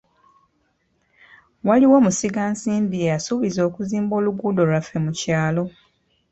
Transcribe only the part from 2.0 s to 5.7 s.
musigansimbi eyasuubiza okuzimba oluguudo lwaffe mu kyalo.